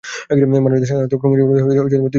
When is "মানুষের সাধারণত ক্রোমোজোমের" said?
0.65-1.47